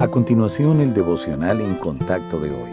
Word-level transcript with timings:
A 0.00 0.08
continuación, 0.08 0.80
el 0.80 0.94
devocional 0.94 1.60
en 1.60 1.74
contacto 1.74 2.40
de 2.40 2.50
hoy. 2.50 2.70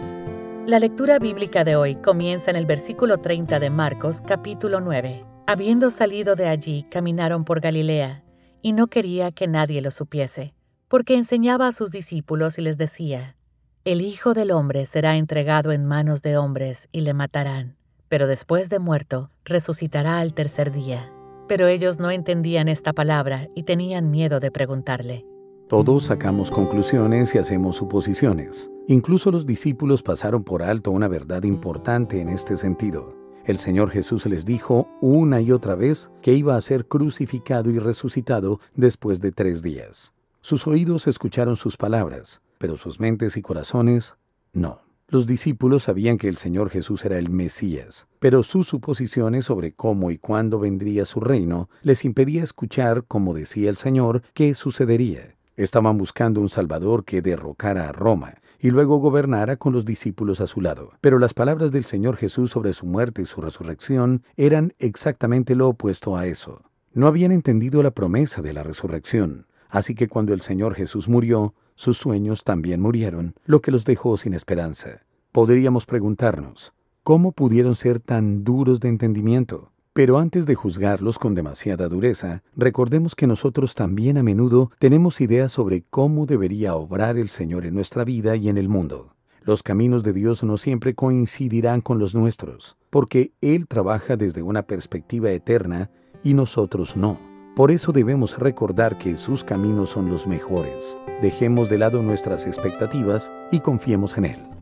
La 0.66 0.78
lectura 0.78 1.18
bíblica 1.18 1.62
de 1.62 1.76
hoy 1.76 1.96
comienza 1.96 2.50
en 2.50 2.56
el 2.56 2.64
versículo 2.64 3.18
30 3.18 3.60
de 3.60 3.68
Marcos, 3.68 4.22
capítulo 4.26 4.80
9. 4.80 5.26
Habiendo 5.46 5.90
salido 5.90 6.36
de 6.36 6.48
allí, 6.48 6.86
caminaron 6.90 7.44
por 7.44 7.60
Galilea, 7.60 8.24
y 8.62 8.72
no 8.72 8.86
quería 8.86 9.30
que 9.30 9.46
nadie 9.46 9.82
lo 9.82 9.90
supiese, 9.90 10.54
porque 10.88 11.16
enseñaba 11.16 11.68
a 11.68 11.72
sus 11.72 11.90
discípulos 11.90 12.58
y 12.58 12.62
les 12.62 12.78
decía, 12.78 13.36
El 13.84 14.00
Hijo 14.00 14.32
del 14.32 14.50
Hombre 14.50 14.86
será 14.86 15.18
entregado 15.18 15.72
en 15.72 15.84
manos 15.84 16.22
de 16.22 16.38
hombres 16.38 16.88
y 16.92 17.02
le 17.02 17.12
matarán, 17.12 17.76
pero 18.08 18.26
después 18.26 18.70
de 18.70 18.78
muerto, 18.78 19.30
resucitará 19.44 20.20
al 20.20 20.32
tercer 20.32 20.72
día. 20.72 21.12
Pero 21.46 21.66
ellos 21.66 21.98
no 21.98 22.10
entendían 22.10 22.68
esta 22.68 22.94
palabra 22.94 23.48
y 23.54 23.64
tenían 23.64 24.10
miedo 24.10 24.40
de 24.40 24.50
preguntarle. 24.50 25.26
Todos 25.68 26.04
sacamos 26.04 26.50
conclusiones 26.50 27.34
y 27.34 27.38
hacemos 27.38 27.76
suposiciones. 27.76 28.70
Incluso 28.86 29.30
los 29.30 29.44
discípulos 29.44 30.02
pasaron 30.02 30.42
por 30.42 30.62
alto 30.62 30.90
una 30.90 31.08
verdad 31.08 31.42
importante 31.42 32.22
en 32.22 32.30
este 32.30 32.56
sentido. 32.56 33.14
El 33.44 33.58
Señor 33.58 33.90
Jesús 33.90 34.24
les 34.24 34.46
dijo 34.46 34.88
una 35.02 35.42
y 35.42 35.52
otra 35.52 35.74
vez 35.74 36.10
que 36.22 36.32
iba 36.32 36.56
a 36.56 36.60
ser 36.62 36.86
crucificado 36.86 37.68
y 37.70 37.78
resucitado 37.78 38.60
después 38.76 39.20
de 39.20 39.30
tres 39.30 39.62
días. 39.62 40.14
Sus 40.40 40.66
oídos 40.66 41.06
escucharon 41.06 41.54
sus 41.56 41.76
palabras, 41.76 42.40
pero 42.56 42.78
sus 42.78 42.98
mentes 42.98 43.36
y 43.36 43.42
corazones 43.42 44.16
no. 44.54 44.80
Los 45.06 45.26
discípulos 45.26 45.82
sabían 45.82 46.16
que 46.16 46.28
el 46.28 46.38
Señor 46.38 46.70
Jesús 46.70 47.04
era 47.04 47.18
el 47.18 47.28
Mesías, 47.28 48.08
pero 48.20 48.42
sus 48.42 48.68
suposiciones 48.68 49.44
sobre 49.44 49.72
cómo 49.72 50.10
y 50.10 50.16
cuándo 50.16 50.58
vendría 50.58 51.04
su 51.04 51.20
reino 51.20 51.68
les 51.82 52.06
impedía 52.06 52.42
escuchar, 52.42 53.04
como 53.04 53.34
decía 53.34 53.68
el 53.68 53.76
Señor, 53.76 54.22
qué 54.32 54.54
sucedería. 54.54 55.37
Estaban 55.58 55.98
buscando 55.98 56.40
un 56.40 56.48
Salvador 56.48 57.04
que 57.04 57.20
derrocara 57.20 57.88
a 57.88 57.92
Roma 57.92 58.34
y 58.60 58.70
luego 58.70 58.98
gobernara 58.98 59.56
con 59.56 59.72
los 59.72 59.84
discípulos 59.84 60.40
a 60.40 60.46
su 60.46 60.60
lado. 60.60 60.92
Pero 61.00 61.18
las 61.18 61.34
palabras 61.34 61.72
del 61.72 61.84
Señor 61.84 62.16
Jesús 62.16 62.52
sobre 62.52 62.72
su 62.72 62.86
muerte 62.86 63.22
y 63.22 63.26
su 63.26 63.40
resurrección 63.40 64.22
eran 64.36 64.72
exactamente 64.78 65.56
lo 65.56 65.66
opuesto 65.66 66.16
a 66.16 66.26
eso. 66.28 66.62
No 66.94 67.08
habían 67.08 67.32
entendido 67.32 67.82
la 67.82 67.90
promesa 67.90 68.40
de 68.40 68.52
la 68.52 68.62
resurrección, 68.62 69.48
así 69.68 69.96
que 69.96 70.06
cuando 70.06 70.32
el 70.32 70.42
Señor 70.42 70.76
Jesús 70.76 71.08
murió, 71.08 71.54
sus 71.74 71.98
sueños 71.98 72.44
también 72.44 72.80
murieron, 72.80 73.34
lo 73.44 73.60
que 73.60 73.72
los 73.72 73.84
dejó 73.84 74.16
sin 74.16 74.34
esperanza. 74.34 75.02
Podríamos 75.32 75.86
preguntarnos, 75.86 76.72
¿cómo 77.02 77.32
pudieron 77.32 77.74
ser 77.74 77.98
tan 77.98 78.44
duros 78.44 78.78
de 78.78 78.90
entendimiento? 78.90 79.72
Pero 79.98 80.18
antes 80.18 80.46
de 80.46 80.54
juzgarlos 80.54 81.18
con 81.18 81.34
demasiada 81.34 81.88
dureza, 81.88 82.44
recordemos 82.54 83.16
que 83.16 83.26
nosotros 83.26 83.74
también 83.74 84.16
a 84.16 84.22
menudo 84.22 84.70
tenemos 84.78 85.20
ideas 85.20 85.50
sobre 85.50 85.82
cómo 85.90 86.24
debería 86.24 86.76
obrar 86.76 87.16
el 87.16 87.28
Señor 87.28 87.66
en 87.66 87.74
nuestra 87.74 88.04
vida 88.04 88.36
y 88.36 88.48
en 88.48 88.58
el 88.58 88.68
mundo. 88.68 89.16
Los 89.42 89.64
caminos 89.64 90.04
de 90.04 90.12
Dios 90.12 90.44
no 90.44 90.56
siempre 90.56 90.94
coincidirán 90.94 91.80
con 91.80 91.98
los 91.98 92.14
nuestros, 92.14 92.76
porque 92.90 93.32
Él 93.40 93.66
trabaja 93.66 94.16
desde 94.16 94.40
una 94.40 94.62
perspectiva 94.62 95.32
eterna 95.32 95.90
y 96.22 96.34
nosotros 96.34 96.96
no. 96.96 97.18
Por 97.56 97.72
eso 97.72 97.90
debemos 97.90 98.38
recordar 98.38 98.98
que 98.98 99.16
sus 99.16 99.42
caminos 99.42 99.90
son 99.90 100.10
los 100.12 100.28
mejores. 100.28 100.96
Dejemos 101.22 101.68
de 101.70 101.78
lado 101.78 102.04
nuestras 102.04 102.46
expectativas 102.46 103.32
y 103.50 103.58
confiemos 103.58 104.16
en 104.16 104.26
Él. 104.26 104.57